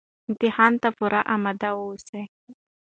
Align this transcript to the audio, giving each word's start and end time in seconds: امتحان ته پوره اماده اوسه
امتحان 0.29 0.73
ته 0.81 0.89
پوره 0.97 1.21
اماده 1.35 1.69
اوسه 1.83 2.21